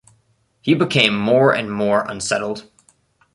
He 0.63 0.73
became 0.73 1.15
more 1.15 1.53
and 1.53 1.71
more 1.71 2.05
unsettled. 2.09 2.67